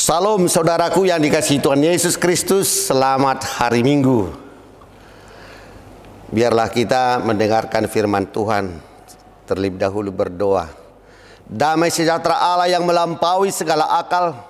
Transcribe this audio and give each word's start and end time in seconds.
Salam 0.00 0.48
saudaraku 0.48 1.04
yang 1.12 1.20
dikasihi 1.20 1.60
Tuhan 1.60 1.84
Yesus 1.84 2.16
Kristus, 2.16 2.88
selamat 2.88 3.44
hari 3.60 3.84
Minggu. 3.84 4.32
Biarlah 6.32 6.72
kita 6.72 7.20
mendengarkan 7.20 7.84
firman 7.84 8.24
Tuhan. 8.32 8.80
Terlebih 9.44 9.76
dahulu 9.76 10.08
berdoa. 10.08 10.72
Damai 11.44 11.92
sejahtera 11.92 12.32
Allah 12.32 12.72
yang 12.72 12.88
melampaui 12.88 13.52
segala 13.52 14.00
akal, 14.00 14.40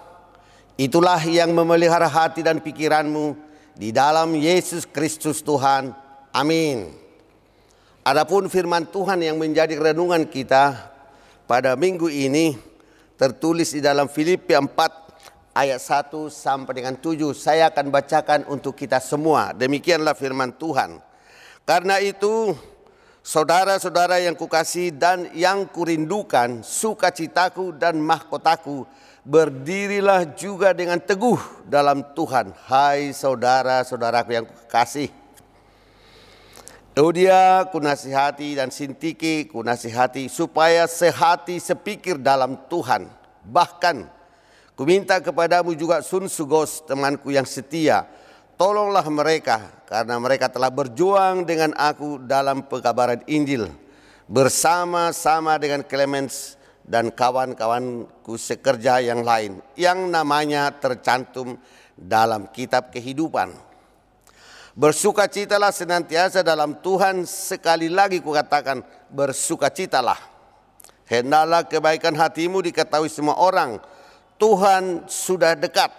itulah 0.78 1.18
yang 1.26 1.50
memelihara 1.50 2.06
hati 2.06 2.46
dan 2.46 2.62
pikiranmu 2.62 3.34
di 3.74 3.90
dalam 3.90 4.30
Yesus 4.38 4.86
Kristus 4.86 5.42
Tuhan. 5.42 5.90
Amin. 6.30 6.94
Adapun 8.06 8.46
firman 8.46 8.86
Tuhan 8.86 9.18
yang 9.18 9.34
menjadi 9.34 9.74
renungan 9.74 10.30
kita 10.30 10.94
pada 11.50 11.74
minggu 11.74 12.06
ini 12.06 12.54
tertulis 13.18 13.74
di 13.74 13.82
dalam 13.82 14.06
Filipi 14.06 14.54
4 14.54 15.09
ayat 15.60 15.76
1 15.76 16.32
sampai 16.32 16.80
dengan 16.80 16.96
7. 16.96 17.36
Saya 17.36 17.68
akan 17.68 17.92
bacakan 17.92 18.40
untuk 18.48 18.72
kita 18.72 18.96
semua. 18.96 19.52
Demikianlah 19.52 20.16
firman 20.16 20.56
Tuhan. 20.56 20.96
Karena 21.68 22.00
itu, 22.00 22.56
saudara-saudara 23.20 24.24
yang 24.24 24.32
kukasih 24.32 24.96
dan 24.96 25.28
yang 25.36 25.68
kurindukan, 25.68 26.64
sukacitaku 26.64 27.76
dan 27.76 28.00
mahkotaku, 28.00 28.88
berdirilah 29.20 30.24
juga 30.32 30.72
dengan 30.72 30.96
teguh 30.96 31.36
dalam 31.68 32.00
Tuhan. 32.16 32.56
Hai 32.64 33.12
saudara-saudaraku 33.12 34.30
yang 34.32 34.48
kukasih. 34.48 35.12
Eudia 36.90 37.70
kunasihati 37.70 38.58
dan 38.58 38.74
Sintiki 38.74 39.46
kunasihati 39.46 40.26
supaya 40.26 40.90
sehati 40.90 41.62
sepikir 41.62 42.18
dalam 42.18 42.58
Tuhan. 42.66 43.06
Bahkan 43.46 44.19
kuminta 44.80 45.20
kepadamu 45.20 45.76
juga 45.76 46.00
Sun 46.00 46.24
Sugos 46.24 46.80
temanku 46.88 47.28
yang 47.28 47.44
setia 47.44 48.08
Tolonglah 48.56 49.04
mereka 49.12 49.84
karena 49.84 50.16
mereka 50.16 50.48
telah 50.48 50.72
berjuang 50.72 51.44
dengan 51.44 51.76
aku 51.76 52.20
dalam 52.24 52.64
pekabaran 52.64 53.20
Injil 53.28 53.68
bersama-sama 54.24 55.60
dengan 55.60 55.84
Clemens 55.84 56.60
dan 56.84 57.08
kawan-kawanku 57.08 58.36
sekerja 58.40 59.04
yang 59.04 59.24
lain 59.24 59.60
yang 59.76 60.08
namanya 60.12 60.72
tercantum 60.76 61.56
dalam 61.96 62.52
kitab 62.52 62.92
kehidupan. 62.92 63.52
Bersukacitalah 64.76 65.72
senantiasa 65.72 66.40
dalam 66.44 66.84
Tuhan 66.84 67.24
sekali 67.24 67.88
lagi 67.88 68.20
kukatakan 68.20 68.80
bersukacitalah. 69.12 70.20
Hendaklah 71.08 71.64
kebaikan 71.64 72.12
hatimu 72.12 72.60
diketahui 72.64 73.08
semua 73.08 73.40
orang. 73.40 73.80
Tuhan 74.40 75.04
sudah 75.04 75.52
dekat. 75.52 75.92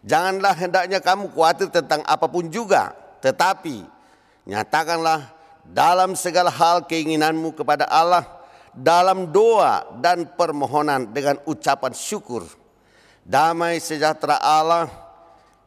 Janganlah 0.00 0.56
hendaknya 0.56 0.98
kamu 1.04 1.28
khawatir 1.36 1.68
tentang 1.68 2.00
apa 2.08 2.24
pun 2.24 2.48
juga, 2.48 2.96
tetapi 3.20 3.84
nyatakanlah 4.48 5.28
dalam 5.68 6.16
segala 6.16 6.48
hal 6.48 6.88
keinginanmu 6.88 7.52
kepada 7.52 7.84
Allah 7.84 8.24
dalam 8.72 9.28
doa 9.28 9.84
dan 10.00 10.24
permohonan 10.24 11.12
dengan 11.12 11.36
ucapan 11.44 11.92
syukur. 11.92 12.48
Damai 13.28 13.76
sejahtera 13.76 14.40
Allah 14.40 14.88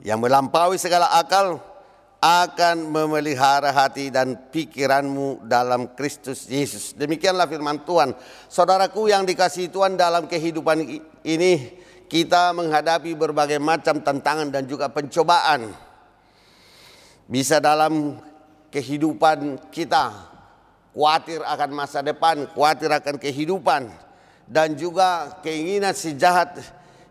yang 0.02 0.17
melampaui 0.17 0.81
segala 0.81 1.14
akal 1.14 1.61
akan 2.24 2.88
memelihara 2.88 3.76
hati 3.76 4.08
dan 4.08 4.48
pikiranmu 4.48 5.44
dalam 5.44 5.92
Kristus 5.92 6.48
Yesus. 6.48 6.96
Demikianlah 6.96 7.52
firman 7.52 7.84
Tuhan. 7.84 8.16
Saudaraku 8.48 9.12
yang 9.12 9.28
dikasihi 9.28 9.68
Tuhan 9.68 10.00
dalam 10.00 10.24
kehidupan 10.32 10.88
ini, 11.28 11.54
kita 12.08 12.56
menghadapi 12.56 13.12
berbagai 13.20 13.60
macam 13.60 14.00
tantangan 14.00 14.56
dan 14.56 14.64
juga 14.64 14.88
pencobaan. 14.88 15.68
Bisa 17.28 17.60
dalam 17.60 18.16
kehidupan 18.72 19.59
kita 19.68 20.16
khawatir 20.96 21.44
akan 21.44 21.70
masa 21.76 22.00
depan, 22.00 22.47
khawatir 22.56 22.88
akan 22.88 23.20
kehidupan 23.20 23.92
dan 24.47 24.80
juga 24.80 25.44
keinginan 25.44 25.92
si 25.92 26.16
jahat 26.16 26.56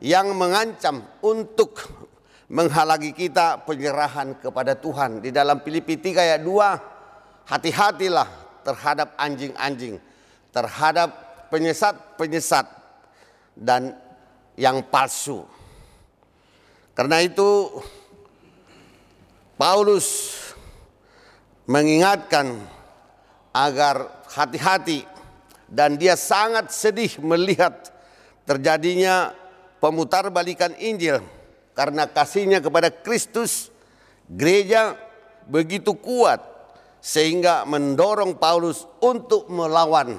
yang 0.01 0.33
mengancam 0.33 1.05
untuk 1.21 2.02
menghalangi 2.53 3.17
kita 3.17 3.65
penyerahan 3.65 4.37
kepada 4.37 4.77
Tuhan. 4.77 5.25
Di 5.25 5.33
dalam 5.33 5.65
Filipi 5.65 5.97
3 5.97 6.21
ayat 6.21 6.41
2, 6.45 7.49
hati-hatilah 7.49 8.29
terhadap 8.61 9.17
anjing-anjing, 9.17 9.97
terhadap 10.53 11.09
penyesat-penyesat 11.49 12.69
dan 13.57 13.97
yang 14.61 14.85
palsu. 14.85 15.49
Karena 16.93 17.25
itu 17.25 17.73
Paulus 19.57 20.37
mengingatkan 21.65 22.61
agar 23.57 24.29
hati-hati 24.29 25.09
dan 25.73 25.97
dia 25.97 26.21
sangat 26.21 26.69
sedih 26.69 27.17
melihat 27.25 27.89
terjadinya 28.45 29.33
pemutarbalikan 29.81 30.77
Injil 30.77 31.25
karena 31.73 32.09
kasihnya 32.09 32.61
kepada 32.61 32.93
Kristus 32.93 33.73
gereja 34.29 34.97
begitu 35.49 35.97
kuat 35.97 36.41
sehingga 37.03 37.67
mendorong 37.67 38.39
Paulus 38.39 38.87
untuk 39.03 39.51
melawan 39.51 40.15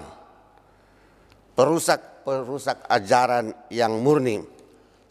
perusak 1.55 2.13
perusak 2.23 2.79
ajaran 2.87 3.51
yang 3.67 3.99
murni. 3.99 4.41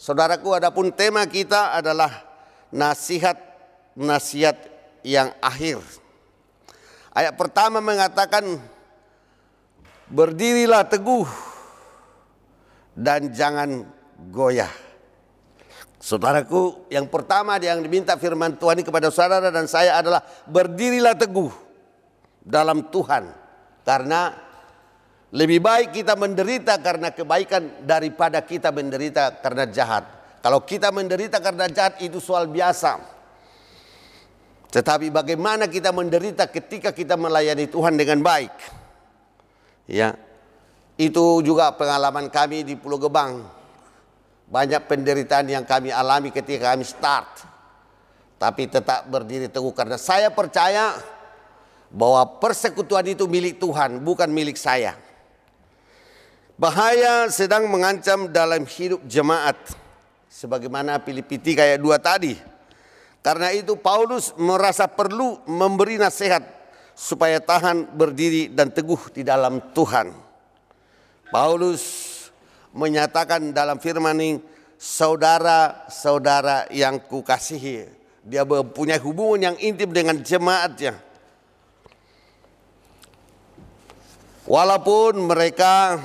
Saudaraku, 0.01 0.57
adapun 0.57 0.91
tema 0.91 1.23
kita 1.29 1.79
adalah 1.79 2.11
nasihat-nasihat 2.75 4.57
yang 5.07 5.31
akhir. 5.39 5.79
Ayat 7.13 7.37
pertama 7.37 7.79
mengatakan 7.79 8.57
berdirilah 10.09 10.89
teguh 10.89 11.29
dan 12.97 13.31
jangan 13.31 13.85
goyah. 14.33 14.73
Saudaraku, 16.03 16.91
yang 16.91 17.07
pertama 17.07 17.63
yang 17.63 17.79
diminta 17.79 18.19
firman 18.19 18.59
Tuhan 18.59 18.83
ini 18.83 18.83
kepada 18.83 19.07
saudara 19.15 19.55
dan 19.55 19.71
saya 19.71 20.03
adalah 20.03 20.19
berdirilah 20.51 21.15
teguh 21.15 21.55
dalam 22.43 22.91
Tuhan. 22.91 23.31
Karena 23.87 24.35
lebih 25.31 25.62
baik 25.62 25.95
kita 25.95 26.19
menderita 26.19 26.83
karena 26.83 27.15
kebaikan 27.15 27.87
daripada 27.87 28.43
kita 28.43 28.75
menderita 28.75 29.39
karena 29.39 29.62
jahat. 29.71 30.03
Kalau 30.43 30.67
kita 30.67 30.91
menderita 30.91 31.39
karena 31.39 31.71
jahat 31.71 32.03
itu 32.03 32.19
soal 32.19 32.51
biasa. 32.51 32.99
Tetapi 34.75 35.07
bagaimana 35.15 35.71
kita 35.71 35.95
menderita 35.95 36.51
ketika 36.51 36.91
kita 36.91 37.15
melayani 37.15 37.71
Tuhan 37.71 37.95
dengan 37.95 38.27
baik? 38.27 38.55
Ya. 39.87 40.19
Itu 40.99 41.47
juga 41.47 41.71
pengalaman 41.79 42.27
kami 42.27 42.67
di 42.67 42.75
Pulau 42.75 42.99
Gebang. 42.99 43.62
Banyak 44.53 44.85
penderitaan 44.85 45.49
yang 45.49 45.65
kami 45.65 45.89
alami 45.89 46.29
ketika 46.29 46.77
kami 46.77 46.85
start. 46.85 47.49
Tapi 48.37 48.69
tetap 48.69 49.09
berdiri 49.09 49.49
teguh 49.49 49.73
karena 49.73 49.97
saya 49.97 50.29
percaya 50.29 50.93
bahwa 51.89 52.37
persekutuan 52.37 53.09
itu 53.09 53.25
milik 53.25 53.57
Tuhan, 53.57 54.05
bukan 54.05 54.29
milik 54.29 54.61
saya. 54.61 54.93
Bahaya 56.61 57.33
sedang 57.33 57.65
mengancam 57.73 58.29
dalam 58.29 58.69
hidup 58.69 59.01
jemaat. 59.09 59.57
Sebagaimana 60.29 61.01
Filipi 61.01 61.41
3 61.41 61.73
ayat 61.73 61.81
2 61.81 61.97
tadi. 61.97 62.37
Karena 63.25 63.57
itu 63.57 63.73
Paulus 63.79 64.37
merasa 64.37 64.85
perlu 64.85 65.41
memberi 65.49 65.97
nasihat 65.97 66.45
supaya 66.93 67.41
tahan 67.41 67.89
berdiri 67.97 68.53
dan 68.53 68.69
teguh 68.69 69.01
di 69.17 69.25
dalam 69.25 69.73
Tuhan. 69.73 70.12
Paulus 71.33 72.12
menyatakan 72.72 73.53
dalam 73.53 73.78
firman 73.78 74.16
ini, 74.19 74.41
saudara-saudara 74.83 76.67
yang 76.75 76.99
kukasihi. 77.06 77.87
Dia 78.23 78.43
mempunyai 78.43 78.99
hubungan 78.99 79.55
yang 79.55 79.56
intim 79.62 79.94
dengan 79.94 80.19
jemaatnya. 80.19 80.99
Walaupun 84.43 85.23
mereka 85.23 86.02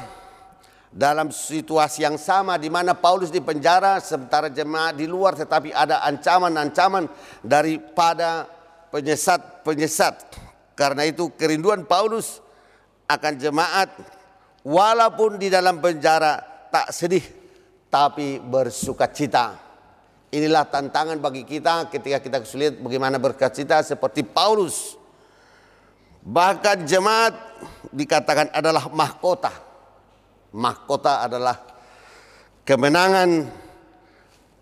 dalam 0.93 1.29
situasi 1.33 2.05
yang 2.05 2.17
sama 2.17 2.57
di 2.57 2.69
mana 2.69 2.93
Paulus 2.97 3.29
di 3.33 3.41
penjara 3.41 4.01
sementara 4.01 4.49
jemaat 4.49 4.97
di 4.97 5.05
luar 5.05 5.37
tetapi 5.37 5.69
ada 5.73 6.01
ancaman-ancaman 6.05 7.09
daripada 7.41 8.49
penyesat-penyesat. 8.93 10.45
Karena 10.77 11.05
itu 11.05 11.33
kerinduan 11.33 11.85
Paulus 11.85 12.41
akan 13.09 13.33
jemaat 13.41 13.89
walaupun 14.65 15.41
di 15.41 15.49
dalam 15.49 15.81
penjara 15.81 16.56
tak 16.71 16.93
sedih 16.95 17.23
tapi 17.87 18.39
bersuka 18.39 19.07
cita. 19.11 19.55
Inilah 20.27 20.67
tantangan 20.67 21.17
bagi 21.23 21.47
kita 21.47 21.87
ketika 21.87 22.19
kita 22.19 22.37
kesulitan 22.43 22.83
bagaimana 22.83 23.15
berkacita 23.15 23.79
seperti 23.79 24.27
Paulus. 24.27 24.99
Bahkan 26.27 26.83
jemaat 26.83 27.33
dikatakan 27.95 28.51
adalah 28.51 28.91
mahkota 28.91 29.67
mahkota 30.57 31.27
adalah 31.27 31.59
kemenangan 32.63 33.47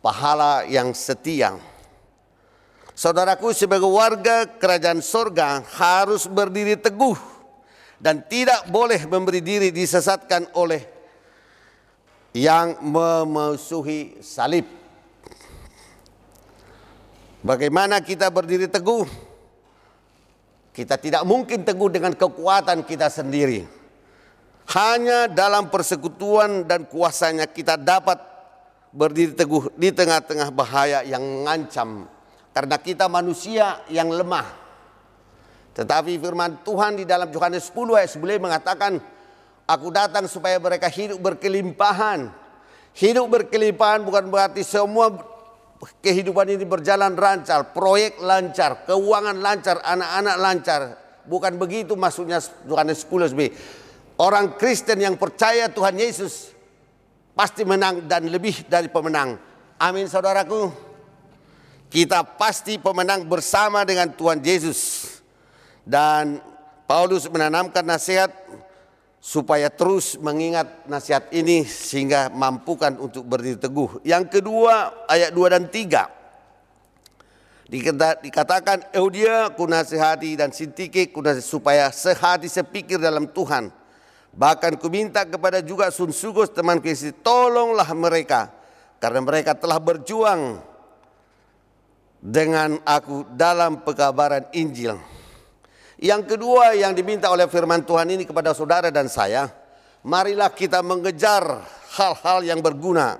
pahala 0.02 0.66
yang 0.66 0.94
setia. 0.94 1.58
Saudaraku 2.96 3.52
sebagai 3.52 3.92
warga 3.92 4.48
kerajaan 4.48 5.04
sorga 5.04 5.60
harus 5.76 6.32
berdiri 6.32 6.80
teguh 6.80 7.18
dan 8.00 8.24
tidak 8.24 8.72
boleh 8.72 9.04
memberi 9.04 9.44
diri 9.44 9.70
disesatkan 9.72 10.48
oleh 10.56 10.95
yang 12.36 12.84
memusuhi 12.84 14.20
salib. 14.20 14.68
Bagaimana 17.40 18.04
kita 18.04 18.28
berdiri 18.28 18.68
teguh? 18.68 19.08
Kita 20.76 21.00
tidak 21.00 21.24
mungkin 21.24 21.64
teguh 21.64 21.88
dengan 21.88 22.12
kekuatan 22.12 22.84
kita 22.84 23.08
sendiri. 23.08 23.64
Hanya 24.76 25.32
dalam 25.32 25.72
persekutuan 25.72 26.68
dan 26.68 26.84
kuasanya 26.84 27.48
kita 27.48 27.80
dapat 27.80 28.20
berdiri 28.92 29.32
teguh 29.32 29.72
di 29.80 29.96
tengah-tengah 29.96 30.52
bahaya 30.52 31.00
yang 31.08 31.24
mengancam 31.24 32.12
karena 32.52 32.76
kita 32.76 33.08
manusia 33.08 33.80
yang 33.88 34.12
lemah. 34.12 34.48
Tetapi 35.76 36.20
firman 36.20 36.60
Tuhan 36.68 37.00
di 37.00 37.08
dalam 37.08 37.32
Yohanes 37.32 37.72
10 37.72 38.00
ayat 38.00 38.12
9 38.16 38.44
mengatakan, 38.44 39.00
Aku 39.66 39.90
datang 39.90 40.30
supaya 40.30 40.62
mereka 40.62 40.86
hidup 40.86 41.18
berkelimpahan. 41.18 42.30
Hidup 42.94 43.26
berkelimpahan 43.28 44.06
bukan 44.06 44.30
berarti 44.30 44.62
semua 44.62 45.10
kehidupan 46.06 46.48
ini 46.54 46.64
berjalan 46.64 47.18
lancar, 47.18 47.74
proyek 47.74 48.22
lancar, 48.22 48.86
keuangan 48.86 49.38
lancar, 49.42 49.82
anak-anak 49.82 50.36
lancar. 50.38 50.82
Bukan 51.26 51.58
begitu 51.58 51.98
maksudnya 51.98 52.38
Yohanes 52.70 53.02
10 53.10 53.34
b. 53.34 53.50
Orang 54.16 54.56
Kristen 54.56 55.02
yang 55.02 55.18
percaya 55.18 55.68
Tuhan 55.68 55.98
Yesus 55.98 56.54
pasti 57.36 57.68
menang 57.68 58.06
dan 58.06 58.30
lebih 58.30 58.64
dari 58.70 58.88
pemenang. 58.88 59.36
Amin 59.82 60.08
saudaraku. 60.08 60.72
Kita 61.92 62.24
pasti 62.24 62.78
pemenang 62.80 63.28
bersama 63.28 63.84
dengan 63.84 64.14
Tuhan 64.14 64.40
Yesus. 64.40 65.10
Dan 65.86 66.40
Paulus 66.86 67.30
menanamkan 67.30 67.86
nasihat 67.86 68.30
supaya 69.26 69.74
terus 69.74 70.22
mengingat 70.22 70.86
nasihat 70.86 71.34
ini 71.34 71.66
sehingga 71.66 72.30
mampukan 72.30 72.94
untuk 73.02 73.26
berdiri 73.26 73.58
teguh. 73.58 74.06
Yang 74.06 74.38
kedua 74.38 74.94
ayat 75.10 75.34
2 75.34 75.50
dan 75.50 75.66
3. 75.66 76.14
Dikatakan 78.22 78.94
Eudia 78.94 79.50
kunasihati 79.50 80.38
dan 80.38 80.54
Sintike 80.54 81.10
kunasihati 81.10 81.42
supaya 81.42 81.90
sehati 81.90 82.46
sepikir 82.46 83.02
dalam 83.02 83.26
Tuhan. 83.26 83.74
Bahkan 84.30 84.78
kuminta 84.78 85.26
kepada 85.26 85.58
juga 85.66 85.90
Sunsugos 85.90 86.54
teman 86.54 86.78
Kristi 86.78 87.10
tolonglah 87.10 87.90
mereka 87.98 88.54
karena 89.02 89.26
mereka 89.26 89.58
telah 89.58 89.82
berjuang 89.82 90.62
dengan 92.22 92.78
aku 92.86 93.26
dalam 93.34 93.82
pekabaran 93.82 94.46
Injil. 94.54 95.15
Yang 96.00 96.36
kedua 96.36 96.76
yang 96.76 96.92
diminta 96.92 97.32
oleh 97.32 97.48
firman 97.48 97.84
Tuhan 97.88 98.12
ini 98.12 98.28
kepada 98.28 98.52
saudara 98.52 98.92
dan 98.92 99.08
saya, 99.08 99.48
marilah 100.04 100.52
kita 100.52 100.84
mengejar 100.84 101.64
hal-hal 101.96 102.44
yang 102.44 102.60
berguna 102.60 103.16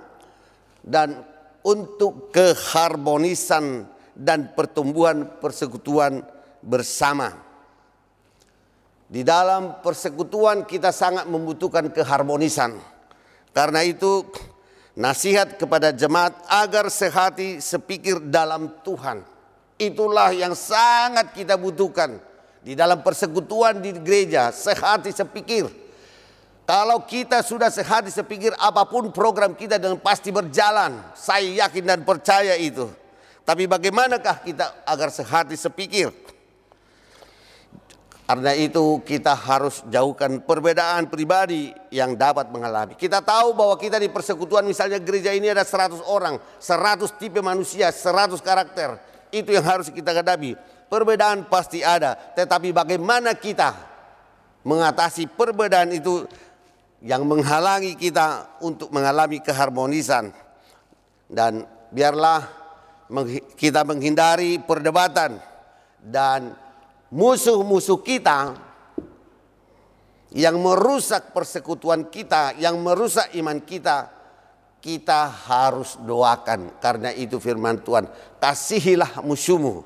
dan 0.84 1.24
untuk 1.64 2.30
keharmonisan 2.30 3.88
dan 4.12 4.52
pertumbuhan 4.52 5.40
persekutuan 5.40 6.20
bersama. 6.60 7.32
Di 9.06 9.22
dalam 9.22 9.80
persekutuan 9.80 10.66
kita 10.66 10.90
sangat 10.90 11.30
membutuhkan 11.30 11.88
keharmonisan. 11.94 12.76
Karena 13.54 13.80
itu 13.86 14.26
Nasihat 14.96 15.60
kepada 15.60 15.92
jemaat 15.92 16.32
agar 16.48 16.88
sehati 16.88 17.60
sepikir 17.60 18.16
dalam 18.32 18.80
Tuhan. 18.80 19.20
Itulah 19.76 20.32
yang 20.32 20.56
sangat 20.56 21.36
kita 21.36 21.60
butuhkan 21.60 22.16
di 22.66 22.74
dalam 22.74 22.98
persekutuan 22.98 23.78
di 23.78 23.94
gereja, 23.94 24.50
sehati 24.50 25.14
sepikir. 25.14 25.70
Kalau 26.66 27.06
kita 27.06 27.38
sudah 27.46 27.70
sehati 27.70 28.10
sepikir 28.10 28.50
apa 28.58 28.82
pun 28.90 29.14
program 29.14 29.54
kita 29.54 29.78
dengan 29.78 30.02
pasti 30.02 30.34
berjalan. 30.34 30.98
Saya 31.14 31.62
yakin 31.62 31.86
dan 31.86 32.02
percaya 32.02 32.58
itu. 32.58 32.90
Tapi 33.46 33.70
bagaimanakah 33.70 34.42
kita 34.42 34.82
agar 34.82 35.14
sehati 35.14 35.54
sepikir? 35.54 36.10
Karena 38.26 38.50
itu 38.58 38.98
kita 39.06 39.38
harus 39.38 39.86
jauhkan 39.86 40.42
perbedaan 40.42 41.06
pribadi 41.06 41.70
yang 41.94 42.18
dapat 42.18 42.50
mengalami. 42.50 42.98
Kita 42.98 43.22
tahu 43.22 43.54
bahwa 43.54 43.78
kita 43.78 44.02
di 44.02 44.10
persekutuan 44.10 44.66
misalnya 44.66 44.98
gereja 44.98 45.30
ini 45.30 45.54
ada 45.54 45.62
100 45.62 46.02
orang, 46.02 46.42
100 46.58 47.14
tipe 47.14 47.38
manusia, 47.38 47.94
100 47.94 48.42
karakter. 48.42 48.98
Itu 49.36 49.52
yang 49.52 49.66
harus 49.68 49.92
kita 49.92 50.16
hadapi. 50.16 50.56
Perbedaan 50.86 51.50
pasti 51.50 51.82
ada, 51.82 52.14
tetapi 52.14 52.70
bagaimana 52.70 53.34
kita 53.36 53.74
mengatasi 54.64 55.28
perbedaan 55.28 55.92
itu 55.92 56.24
yang 57.04 57.26
menghalangi 57.28 57.98
kita 57.98 58.58
untuk 58.64 58.88
mengalami 58.94 59.42
keharmonisan. 59.42 60.32
Dan 61.26 61.66
biarlah 61.90 62.42
kita 63.58 63.82
menghindari 63.82 64.62
perdebatan 64.62 65.38
dan 66.02 66.54
musuh-musuh 67.10 68.02
kita 68.02 68.54
yang 70.34 70.58
merusak 70.58 71.30
persekutuan 71.30 72.10
kita, 72.10 72.58
yang 72.58 72.78
merusak 72.82 73.30
iman 73.38 73.62
kita, 73.62 74.10
kita 74.86 75.26
harus 75.50 75.98
doakan. 75.98 76.78
Karena 76.78 77.10
itu 77.10 77.42
firman 77.42 77.82
Tuhan, 77.82 78.06
kasihilah 78.38 79.18
musuhmu. 79.26 79.82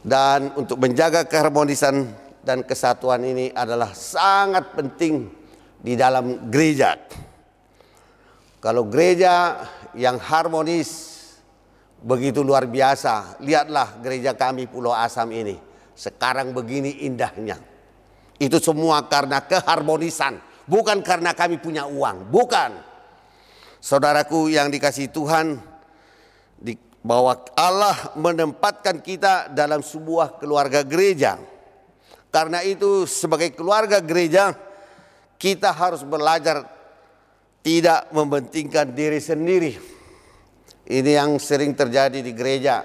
Dan 0.00 0.56
untuk 0.56 0.80
menjaga 0.80 1.28
keharmonisan 1.28 2.08
dan 2.40 2.64
kesatuan 2.64 3.20
ini 3.20 3.52
adalah 3.52 3.92
sangat 3.92 4.72
penting 4.72 5.28
di 5.76 5.92
dalam 5.92 6.48
gereja. 6.48 6.96
Kalau 8.64 8.88
gereja 8.88 9.60
yang 9.92 10.16
harmonis 10.16 11.10
begitu 12.00 12.40
luar 12.40 12.64
biasa. 12.64 13.40
Lihatlah 13.44 14.00
gereja 14.00 14.32
kami 14.32 14.64
Pulau 14.64 14.96
Asam 14.96 15.28
ini. 15.36 15.56
Sekarang 15.92 16.56
begini 16.56 17.04
indahnya. 17.04 17.60
Itu 18.40 18.56
semua 18.56 19.04
karena 19.04 19.44
keharmonisan. 19.44 20.49
Bukan 20.70 21.02
karena 21.02 21.34
kami 21.34 21.58
punya 21.58 21.90
uang. 21.90 22.30
Bukan. 22.30 22.78
Saudaraku 23.82 24.54
yang 24.54 24.70
dikasih 24.70 25.10
Tuhan. 25.10 25.58
Bahwa 27.00 27.32
Allah 27.58 28.14
menempatkan 28.14 29.02
kita 29.02 29.50
dalam 29.50 29.82
sebuah 29.82 30.38
keluarga 30.38 30.86
gereja. 30.86 31.42
Karena 32.30 32.62
itu 32.62 33.02
sebagai 33.10 33.50
keluarga 33.50 33.98
gereja. 33.98 34.54
Kita 35.40 35.74
harus 35.74 36.06
belajar 36.06 36.62
tidak 37.64 38.12
membentingkan 38.12 38.92
diri 38.92 39.18
sendiri 39.18 39.72
ini 40.90 41.14
yang 41.14 41.38
sering 41.38 41.70
terjadi 41.78 42.18
di 42.18 42.34
gereja. 42.34 42.82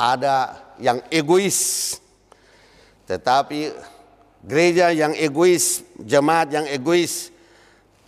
Ada 0.00 0.56
yang 0.80 1.04
egois. 1.12 1.92
Tetapi 3.04 3.68
gereja 4.44 4.92
yang 4.92 5.12
egois, 5.16 5.84
jemaat 6.00 6.52
yang 6.52 6.66
egois 6.68 7.32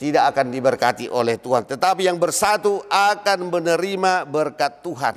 tidak 0.02 0.34
akan 0.34 0.50
diberkati 0.50 1.06
oleh 1.06 1.38
Tuhan. 1.38 1.62
Tetapi 1.62 2.10
yang 2.10 2.18
bersatu 2.18 2.82
akan 2.90 3.38
menerima 3.52 4.26
berkat 4.26 4.82
Tuhan. 4.82 5.16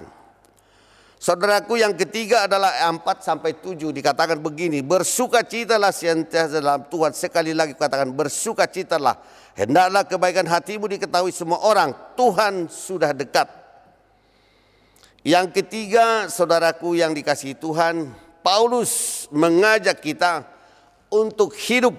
Saudaraku 1.15 1.81
yang 1.81 1.97
ketiga 1.97 2.45
adalah 2.45 2.85
4 2.85 3.01
sampai 3.17 3.57
7 3.57 3.89
dikatakan 3.89 4.37
begini, 4.37 4.85
bersukacitalah 4.85 5.89
senantiasa 5.89 6.61
dalam 6.61 6.85
Tuhan. 6.85 7.17
Sekali 7.17 7.49
lagi 7.49 7.73
katakan 7.73 8.13
bersukacitalah. 8.13 9.17
Hendaklah 9.57 10.05
kebaikan 10.05 10.45
hatimu 10.45 10.85
diketahui 10.85 11.33
semua 11.33 11.65
orang. 11.65 11.97
Tuhan 12.13 12.69
sudah 12.69 13.09
dekat. 13.17 13.49
Yang 15.25 15.57
ketiga, 15.57 16.29
saudaraku 16.29 16.93
yang 16.93 17.09
dikasih 17.17 17.57
Tuhan, 17.57 18.13
Paulus 18.45 19.25
mengajak 19.33 19.97
kita 20.05 20.45
untuk 21.21 21.55
hidup 21.55 21.95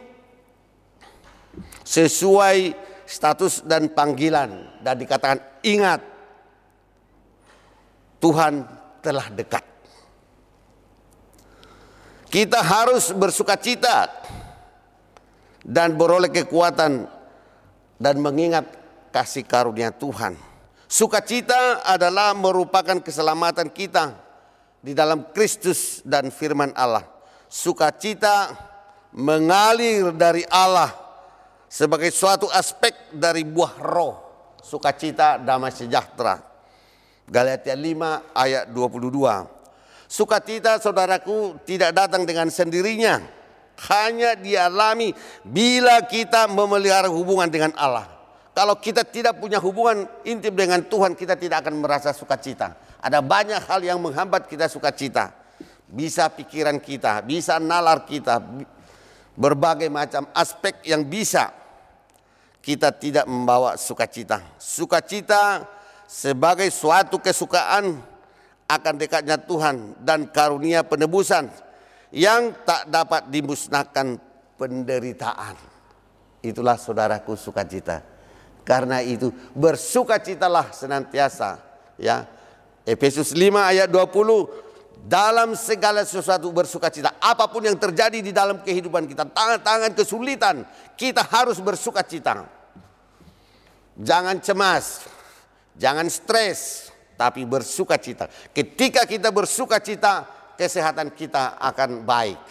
sesuai 1.86 2.74
status 3.06 3.62
dan 3.62 3.88
panggilan 3.94 4.82
dan 4.82 4.94
dikatakan 4.98 5.38
ingat 5.62 6.02
Tuhan 8.18 8.66
telah 9.00 9.26
dekat. 9.30 9.64
Kita 12.26 12.58
harus 12.58 13.14
bersuka 13.14 13.54
cita 13.54 14.10
dan 15.62 15.94
beroleh 15.94 16.28
kekuatan 16.28 17.06
dan 17.96 18.14
mengingat 18.18 18.66
kasih 19.14 19.46
karunia 19.46 19.94
Tuhan. 19.94 20.34
Sukacita 20.86 21.86
adalah 21.86 22.34
merupakan 22.34 22.98
keselamatan 23.02 23.70
kita 23.70 24.14
di 24.82 24.94
dalam 24.94 25.30
Kristus 25.34 26.02
dan 26.06 26.30
firman 26.30 26.70
Allah. 26.74 27.02
Sukacita 27.46 28.54
mengalir 29.16 30.12
dari 30.12 30.44
Allah 30.52 30.92
sebagai 31.66 32.12
suatu 32.12 32.46
aspek 32.52 33.10
dari 33.16 33.42
buah 33.42 33.74
roh. 33.80 34.16
sukacita, 34.66 35.38
damai 35.38 35.70
sejahtera. 35.70 36.42
Galatia 37.22 37.70
5 37.70 38.34
ayat 38.34 38.66
22. 38.74 39.46
Sukacita 40.10 40.82
saudaraku 40.82 41.62
tidak 41.62 41.94
datang 41.94 42.26
dengan 42.26 42.50
sendirinya. 42.50 43.22
Hanya 43.86 44.34
dialami 44.34 45.14
bila 45.46 46.02
kita 46.02 46.50
memelihara 46.50 47.06
hubungan 47.06 47.46
dengan 47.46 47.70
Allah. 47.78 48.10
Kalau 48.56 48.74
kita 48.82 49.06
tidak 49.06 49.38
punya 49.38 49.62
hubungan 49.62 50.08
intim 50.26 50.56
dengan 50.58 50.82
Tuhan, 50.82 51.14
kita 51.14 51.38
tidak 51.38 51.62
akan 51.62 51.78
merasa 51.78 52.10
sukacita. 52.10 52.74
Ada 52.98 53.22
banyak 53.22 53.62
hal 53.70 53.86
yang 53.86 54.02
menghambat 54.02 54.50
kita 54.50 54.66
sukacita. 54.66 55.30
Bisa 55.86 56.26
pikiran 56.26 56.82
kita, 56.82 57.22
bisa 57.22 57.62
nalar 57.62 58.02
kita, 58.02 58.42
berbagai 59.36 59.92
macam 59.92 60.26
aspek 60.32 60.80
yang 60.88 61.04
bisa 61.04 61.52
kita 62.64 62.90
tidak 62.90 63.30
membawa 63.30 63.78
sukacita. 63.78 64.42
Sukacita 64.58 65.62
sebagai 66.10 66.66
suatu 66.74 67.22
kesukaan 67.22 68.02
akan 68.66 68.94
dekatnya 68.98 69.38
Tuhan 69.38 69.94
dan 70.02 70.26
karunia 70.34 70.82
penebusan 70.82 71.46
yang 72.10 72.50
tak 72.66 72.90
dapat 72.90 73.30
dimusnahkan 73.30 74.18
penderitaan. 74.58 75.54
Itulah 76.42 76.74
saudaraku 76.74 77.38
sukacita. 77.38 78.02
Karena 78.66 78.98
itu 78.98 79.30
bersukacitalah 79.54 80.74
senantiasa 80.74 81.62
ya. 82.02 82.26
Efesus 82.82 83.34
5 83.34 83.50
ayat 83.62 83.86
20 83.90 84.65
dalam 85.06 85.54
segala 85.54 86.02
sesuatu 86.02 86.50
bersukacita. 86.50 87.14
Apa 87.22 87.46
pun 87.46 87.62
yang 87.62 87.78
terjadi 87.78 88.18
di 88.18 88.34
dalam 88.34 88.58
kehidupan 88.58 89.06
kita, 89.06 89.22
tangan-tangan 89.30 89.94
kesulitan, 89.94 90.66
kita 90.98 91.22
harus 91.30 91.62
bersukacita. 91.62 92.42
Jangan 93.96 94.42
cemas, 94.42 95.06
jangan 95.78 96.10
stres, 96.10 96.90
tapi 97.14 97.46
bersukacita. 97.46 98.26
Ketika 98.50 99.06
kita 99.06 99.30
bersukacita, 99.30 100.26
kesehatan 100.58 101.14
kita 101.14 101.54
akan 101.62 102.02
baik. 102.02 102.42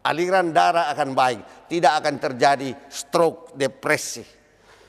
Aliran 0.00 0.54
darah 0.54 0.88
akan 0.94 1.12
baik, 1.12 1.68
tidak 1.68 2.00
akan 2.00 2.14
terjadi 2.16 2.70
stroke, 2.88 3.52
depresi. 3.52 4.24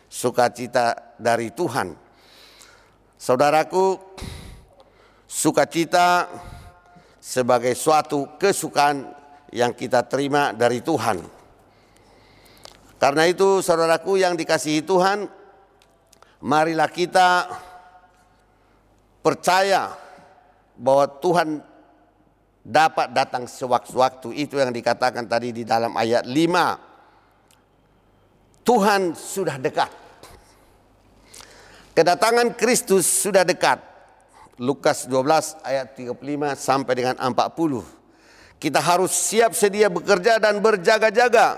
Sukacita 0.08 1.15
dari 1.20 1.51
Tuhan. 1.51 1.91
Saudaraku, 3.20 4.00
sukacita 5.27 6.27
sebagai 7.22 7.78
suatu 7.78 8.42
kesukaan 8.42 9.13
yang 9.54 9.78
kita 9.78 10.10
terima 10.10 10.58
dari 10.58 10.82
Tuhan. 10.82 11.22
Karena 12.98 13.30
itu 13.30 13.62
saudaraku 13.62 14.18
yang 14.18 14.34
dikasihi 14.34 14.82
Tuhan, 14.82 15.30
marilah 16.42 16.90
kita 16.90 17.46
percaya 19.22 19.94
bahwa 20.78 21.08
Tuhan 21.22 21.62
dapat 22.66 23.13
datang 23.13 23.46
sewaktu-waktu. 23.46 24.34
Itu 24.38 24.58
yang 24.58 24.74
dikatakan 24.74 25.28
tadi 25.30 25.51
di 25.54 25.63
dalam 25.66 25.98
ayat 25.98 26.25
5. 26.25 26.78
Tuhan 28.66 29.16
sudah 29.18 29.58
dekat. 29.58 29.90
Kedatangan 31.98 32.54
Kristus 32.58 33.06
sudah 33.06 33.44
dekat. 33.46 33.91
Lukas 34.62 35.10
12 35.10 35.58
ayat 35.65 35.98
35 35.98 36.22
sampai 36.53 36.94
dengan 36.94 37.18
40. 37.18 37.82
Kita 38.62 38.77
harus 38.77 39.10
siap 39.10 39.58
sedia 39.58 39.89
bekerja 39.89 40.38
dan 40.38 40.62
berjaga-jaga. 40.62 41.58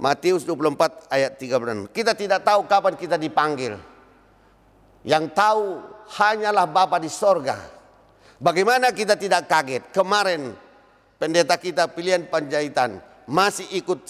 Matius 0.00 0.48
24 0.48 1.12
ayat 1.12 1.36
36. 1.36 1.92
Kita 1.92 2.16
tidak 2.16 2.40
tahu 2.40 2.64
kapan 2.64 2.96
kita 2.96 3.20
dipanggil. 3.20 3.76
Yang 5.04 5.36
tahu 5.36 5.84
hanyalah 6.16 6.64
Bapa 6.64 6.96
di 6.96 7.12
sorga. 7.12 7.60
Bagaimana 8.40 8.88
kita 8.96 9.20
tidak 9.20 9.44
kaget? 9.44 9.92
Kemarin 9.92 10.56
pendeta 11.20 11.60
kita 11.60 11.92
pilihan 11.92 12.24
Panjaitan 12.24 13.04
masih 13.28 13.68
ikut 13.76 14.00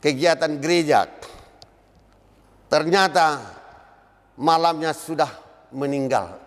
kegiatan 0.00 0.56
gereja. 0.56 1.04
Ternyata 2.72 3.44
malamnya 4.40 4.96
sudah 4.96 5.28
meninggal 5.68 6.45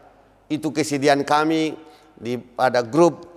itu 0.49 0.73
kesedihan 0.73 1.21
kami 1.21 1.77
di 2.17 2.35
pada 2.35 2.81
grup 2.81 3.29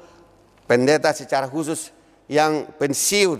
pendeta 0.66 1.12
secara 1.12 1.46
khusus 1.46 1.92
yang 2.26 2.66
pensiun 2.80 3.38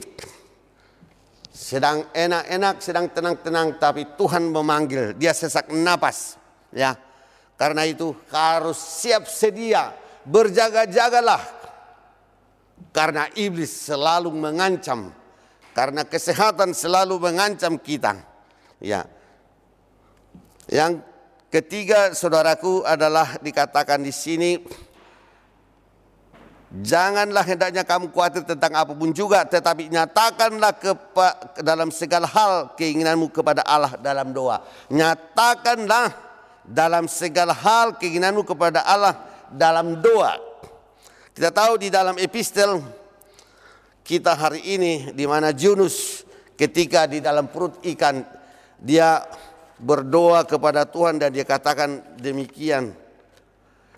sedang 1.52 2.08
enak-enak, 2.16 2.80
sedang 2.80 3.12
tenang-tenang, 3.12 3.76
tapi 3.76 4.16
Tuhan 4.16 4.48
memanggil, 4.48 5.12
dia 5.12 5.36
sesak 5.36 5.68
napas, 5.68 6.40
ya. 6.72 6.96
Karena 7.60 7.84
itu 7.84 8.16
harus 8.32 8.80
siap 8.80 9.28
sedia, 9.28 9.92
berjaga-jagalah. 10.24 11.60
Karena 12.90 13.28
iblis 13.36 13.68
selalu 13.68 14.32
mengancam, 14.32 15.12
karena 15.76 16.08
kesehatan 16.08 16.72
selalu 16.72 17.20
mengancam 17.20 17.76
kita, 17.76 18.16
ya. 18.80 19.04
Yang 20.72 21.04
Ketiga, 21.52 22.16
saudaraku 22.16 22.80
adalah 22.80 23.36
dikatakan 23.44 24.00
di 24.00 24.08
sini, 24.08 24.56
janganlah 26.80 27.44
hendaknya 27.44 27.84
kamu 27.84 28.08
khawatir 28.08 28.40
tentang 28.48 28.72
apa 28.72 28.96
pun 28.96 29.12
juga, 29.12 29.44
tetapi 29.44 29.92
nyatakanlah 29.92 30.72
kepa, 30.80 31.28
dalam 31.60 31.92
segala 31.92 32.24
hal 32.24 32.72
keinginanmu 32.72 33.28
kepada 33.28 33.60
Allah 33.68 34.00
dalam 34.00 34.32
doa. 34.32 34.64
Nyatakanlah 34.88 36.16
dalam 36.64 37.04
segala 37.04 37.52
hal 37.52 38.00
keinginanmu 38.00 38.48
kepada 38.48 38.80
Allah 38.88 39.20
dalam 39.52 40.00
doa. 40.00 40.40
Kita 41.36 41.52
tahu 41.52 41.84
di 41.84 41.92
dalam 41.92 42.16
epistel 42.16 42.80
kita 44.08 44.32
hari 44.40 44.64
ini 44.72 45.12
di 45.12 45.28
mana 45.28 45.52
Junus 45.52 46.24
ketika 46.56 47.04
di 47.04 47.20
dalam 47.20 47.52
perut 47.52 47.76
ikan 47.84 48.24
dia 48.80 49.20
berdoa 49.82 50.46
kepada 50.46 50.86
Tuhan 50.86 51.18
dan 51.18 51.34
dia 51.34 51.42
katakan 51.42 52.00
demikian. 52.22 52.94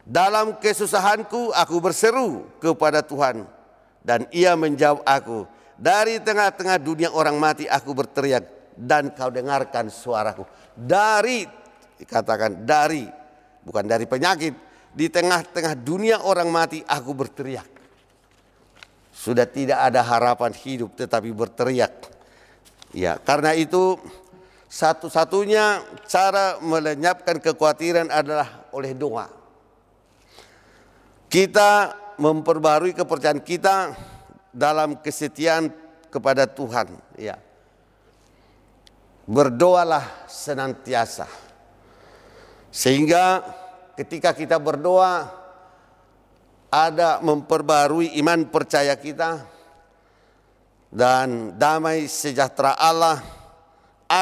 Dalam 0.05 0.57
kesusahanku 0.61 1.53
aku 1.53 1.77
berseru 1.81 2.49
kepada 2.61 3.05
Tuhan 3.05 3.45
dan 4.01 4.25
ia 4.33 4.57
menjawab 4.57 5.05
aku. 5.05 5.45
Dari 5.77 6.21
tengah-tengah 6.21 6.81
dunia 6.81 7.13
orang 7.13 7.37
mati 7.37 7.69
aku 7.69 7.93
berteriak 7.93 8.73
dan 8.77 9.13
kau 9.13 9.29
dengarkan 9.29 9.93
suaraku. 9.93 10.49
Dari 10.73 11.45
dikatakan 12.01 12.65
dari 12.65 13.07
bukan 13.65 13.85
dari 13.85 14.05
penyakit 14.05 14.55
di 14.93 15.07
tengah-tengah 15.09 15.75
dunia 15.77 16.23
orang 16.25 16.49
mati 16.49 16.81
aku 16.85 17.13
berteriak. 17.13 17.67
Sudah 19.15 19.49
tidak 19.49 19.79
ada 19.79 20.05
harapan 20.05 20.53
hidup 20.53 20.95
tetapi 20.95 21.33
berteriak. 21.33 22.13
Ya, 22.95 23.19
karena 23.19 23.57
itu 23.59 23.99
satu-satunya 24.75 25.87
cara 26.11 26.59
melenyapkan 26.59 27.39
kekhawatiran 27.39 28.11
adalah 28.11 28.67
oleh 28.75 28.91
doa. 28.91 29.31
Kita 31.31 31.95
memperbarui 32.19 32.91
kepercayaan 32.91 33.39
kita 33.39 33.95
dalam 34.51 34.99
kesetiaan 34.99 35.71
kepada 36.11 36.51
Tuhan. 36.51 36.91
Ya. 37.15 37.39
Berdoalah 39.31 40.27
senantiasa. 40.27 41.31
Sehingga 42.75 43.47
ketika 43.95 44.35
kita 44.35 44.59
berdoa 44.59 45.31
ada 46.75 47.23
memperbarui 47.23 48.19
iman 48.19 48.51
percaya 48.51 48.99
kita 48.99 49.39
dan 50.91 51.55
damai 51.55 52.11
sejahtera 52.11 52.75
Allah 52.75 53.44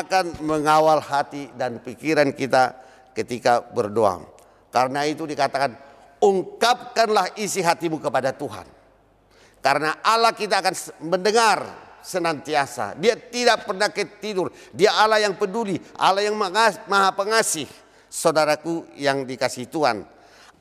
akan 0.01 0.45
mengawal 0.47 1.03
hati 1.03 1.53
dan 1.59 1.83
pikiran 1.83 2.33
kita 2.33 2.73
ketika 3.13 3.61
berdoa. 3.61 4.25
Karena 4.73 5.05
itu 5.05 5.29
dikatakan 5.29 5.77
ungkapkanlah 6.23 7.37
isi 7.37 7.61
hatimu 7.61 8.01
kepada 8.01 8.33
Tuhan. 8.33 8.65
Karena 9.61 10.01
Allah 10.01 10.33
kita 10.33 10.59
akan 10.59 10.75
mendengar 11.07 11.59
senantiasa. 12.03 12.99
Dia 12.99 13.15
tidak 13.15 13.69
pernah 13.69 13.93
tidur. 13.93 14.51
Dia 14.75 14.97
Allah 14.97 15.23
yang 15.23 15.39
peduli, 15.39 15.79
Allah 15.95 16.27
yang 16.27 16.35
maha 16.35 17.11
pengasih. 17.15 17.69
Saudaraku 18.13 18.85
yang 18.99 19.25
dikasih 19.25 19.71
Tuhan. 19.73 20.05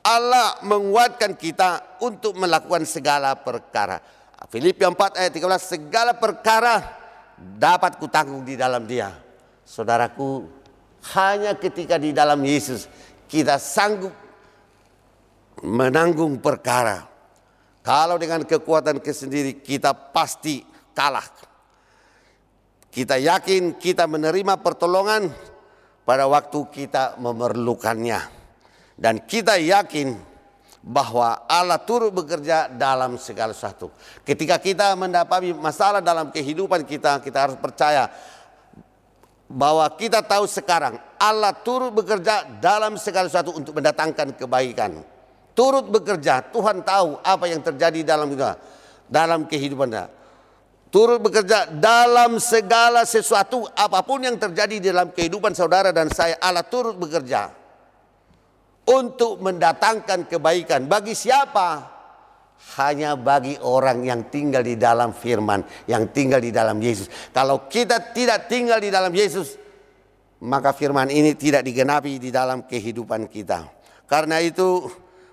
Allah 0.02 0.58
menguatkan 0.66 1.38
kita 1.38 2.00
untuk 2.02 2.34
melakukan 2.34 2.82
segala 2.88 3.38
perkara. 3.38 4.02
Filipi 4.50 4.82
4 4.82 4.98
ayat 5.14 5.30
13 5.30 5.62
segala 5.62 6.12
perkara 6.18 6.82
dapat 7.38 8.02
kutanggung 8.02 8.42
di 8.42 8.58
dalam 8.58 8.82
dia. 8.82 9.21
Saudaraku, 9.72 10.44
hanya 11.16 11.56
ketika 11.56 11.96
di 11.96 12.12
dalam 12.12 12.44
Yesus 12.44 12.84
kita 13.24 13.56
sanggup 13.56 14.12
menanggung 15.64 16.36
perkara. 16.44 17.08
Kalau 17.80 18.20
dengan 18.20 18.44
kekuatan 18.44 19.00
kesendiri 19.00 19.64
kita 19.64 19.96
pasti 20.12 20.60
kalah. 20.92 21.24
Kita 22.92 23.16
yakin 23.16 23.80
kita 23.80 24.04
menerima 24.04 24.60
pertolongan 24.60 25.32
pada 26.04 26.28
waktu 26.28 26.68
kita 26.68 27.16
memerlukannya. 27.16 28.20
Dan 28.92 29.24
kita 29.24 29.56
yakin 29.56 30.12
bahwa 30.84 31.48
Allah 31.48 31.80
turut 31.80 32.12
bekerja 32.12 32.68
dalam 32.68 33.16
segala 33.16 33.56
sesuatu. 33.56 33.88
Ketika 34.20 34.60
kita 34.60 34.92
mendapati 35.00 35.56
masalah 35.56 36.04
dalam 36.04 36.28
kehidupan 36.28 36.84
kita, 36.84 37.24
kita 37.24 37.48
harus 37.48 37.56
percaya 37.56 38.12
bahwa 39.52 39.84
kita 39.92 40.24
tahu 40.24 40.48
sekarang 40.48 40.96
Allah 41.20 41.52
turut 41.52 41.92
bekerja 41.92 42.58
dalam 42.58 42.96
segala 42.96 43.28
sesuatu 43.28 43.52
untuk 43.52 43.76
mendatangkan 43.76 44.32
kebaikan. 44.34 45.04
Turut 45.52 45.84
bekerja, 45.92 46.40
Tuhan 46.48 46.80
tahu 46.80 47.20
apa 47.20 47.44
yang 47.44 47.60
terjadi 47.60 48.00
dalam 48.00 48.32
kita, 48.32 48.56
dalam 49.04 49.44
kehidupan 49.44 49.92
kita. 49.92 50.06
Turut 50.88 51.20
bekerja 51.20 51.68
dalam 51.72 52.36
segala 52.40 53.04
sesuatu 53.04 53.64
apa 53.76 54.00
pun 54.04 54.24
yang 54.24 54.36
terjadi 54.36 54.92
dalam 54.92 55.12
kehidupan 55.12 55.52
saudara 55.56 55.88
dan 55.92 56.08
saya 56.12 56.36
Allah 56.40 56.64
turut 56.64 56.96
bekerja 56.96 57.48
untuk 58.88 59.40
mendatangkan 59.40 60.28
kebaikan 60.28 60.84
bagi 60.88 61.16
siapa? 61.16 62.01
Hanya 62.80 63.18
bagi 63.20 63.60
orang 63.60 64.00
yang 64.06 64.32
tinggal 64.32 64.64
di 64.64 64.80
dalam 64.80 65.12
firman, 65.12 65.60
yang 65.84 66.08
tinggal 66.08 66.40
di 66.40 66.48
dalam 66.48 66.80
Yesus. 66.80 67.10
Kalau 67.34 67.68
kita 67.68 68.14
tidak 68.16 68.48
tinggal 68.48 68.80
di 68.80 68.88
dalam 68.88 69.12
Yesus, 69.12 69.60
maka 70.42 70.72
firman 70.72 71.12
ini 71.12 71.36
tidak 71.36 71.62
digenapi 71.62 72.16
di 72.16 72.32
dalam 72.32 72.64
kehidupan 72.64 73.28
kita. 73.28 73.68
Karena 74.08 74.40
itu, 74.40 74.88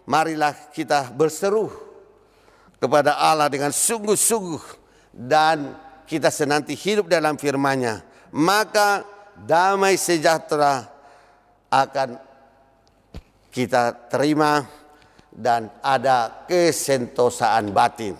marilah 0.05 0.51
kita 0.69 1.15
berseru 1.15 1.71
kepada 2.79 3.15
Allah 3.17 3.47
dengan 3.47 3.71
sungguh-sungguh 3.71 4.63
dan 5.13 5.73
kita 6.09 6.33
senanti 6.33 6.73
hidup 6.73 7.09
dalam 7.09 7.37
firman-Nya. 7.37 8.01
Maka 8.33 9.05
damai 9.37 9.97
sejahtera 9.97 10.85
akan 11.69 12.17
kita 13.49 14.09
terima 14.09 14.65
dan 15.33 15.69
ada 15.85 16.45
kesentosaan 16.49 17.69
batin. 17.73 18.17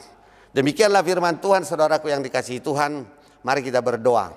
Demikianlah 0.54 1.06
firman 1.06 1.38
Tuhan 1.38 1.66
saudaraku 1.66 2.10
yang 2.10 2.26
dikasihi 2.26 2.62
Tuhan. 2.62 3.06
Mari 3.46 3.62
kita 3.62 3.80
berdoa. 3.80 4.34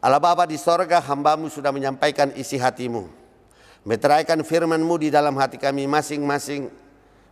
Allah 0.00 0.20
Bapa 0.20 0.48
di 0.48 0.56
sorga 0.56 1.00
hambamu 1.04 1.52
sudah 1.52 1.68
menyampaikan 1.72 2.32
isi 2.32 2.56
hatimu. 2.56 3.08
Meteraikan 3.84 4.40
firmanmu 4.44 4.94
di 5.00 5.08
dalam 5.08 5.36
hati 5.36 5.56
kami 5.56 5.84
masing-masing. 5.88 6.72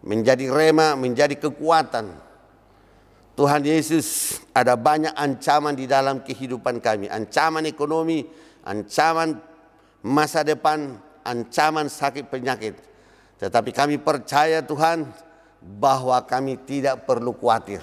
Menjadi 0.04 0.49
rema, 0.49 0.97
menjadi 0.97 1.37
kekuatan. 1.37 2.12
Tuhan 3.38 3.62
Yesus 3.62 4.38
ada 4.50 4.75
banyak 4.75 5.14
ancaman 5.14 5.78
di 5.78 5.87
dalam 5.87 6.26
kehidupan 6.26 6.83
kami. 6.83 7.07
Ancaman 7.07 7.64
ekonomi, 7.71 8.26
ancaman 8.66 9.38
masa 10.02 10.42
depan, 10.42 10.99
ancaman 11.23 11.87
sakit 11.87 12.26
penyakit. 12.26 12.75
Tetapi 13.38 13.71
kami 13.71 13.97
percaya 14.02 14.59
Tuhan 14.62 15.07
bahwa 15.62 16.18
kami 16.26 16.59
tidak 16.66 17.07
perlu 17.07 17.35
khawatir. 17.35 17.83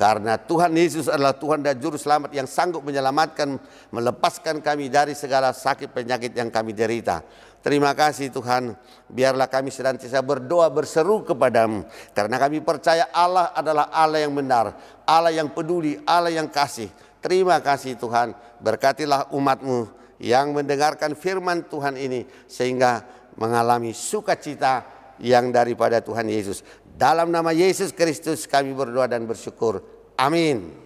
Karena 0.00 0.40
Tuhan 0.40 0.72
Yesus 0.72 1.12
adalah 1.12 1.36
Tuhan 1.36 1.60
dan 1.60 1.76
Juru 1.76 2.00
Selamat 2.00 2.32
yang 2.32 2.48
sanggup 2.48 2.80
menyelamatkan, 2.80 3.60
melepaskan 3.92 4.64
kami 4.64 4.88
dari 4.88 5.12
segala 5.12 5.52
sakit 5.52 5.92
penyakit 5.92 6.32
yang 6.32 6.48
kami 6.48 6.72
derita. 6.72 7.20
Terima 7.60 7.92
kasih 7.92 8.32
Tuhan, 8.32 8.72
biarlah 9.12 9.44
kami 9.44 9.68
senantiasa 9.68 10.24
berdoa 10.24 10.72
berseru 10.72 11.20
kepadamu. 11.20 11.84
Karena 12.16 12.40
kami 12.40 12.64
percaya 12.64 13.12
Allah 13.12 13.52
adalah 13.52 13.92
Allah 13.92 14.24
yang 14.24 14.32
benar, 14.32 14.72
Allah 15.04 15.36
yang 15.36 15.52
peduli, 15.52 16.00
Allah 16.08 16.32
yang 16.32 16.48
kasih. 16.48 16.88
Terima 17.20 17.60
kasih 17.60 18.00
Tuhan, 18.00 18.32
berkatilah 18.64 19.28
umatmu 19.36 19.84
yang 20.16 20.56
mendengarkan 20.56 21.12
firman 21.12 21.68
Tuhan 21.68 22.00
ini 22.00 22.24
sehingga 22.48 23.04
mengalami 23.36 23.92
sukacita 23.92 24.86
yang 25.20 25.52
daripada 25.52 26.00
Tuhan 26.00 26.26
Yesus. 26.32 26.64
Dalam 26.96 27.28
nama 27.28 27.52
Yesus 27.52 27.92
Kristus 27.92 28.48
kami 28.48 28.72
berdoa 28.72 29.04
dan 29.04 29.28
bersyukur. 29.28 29.84
Amin. 30.16 30.79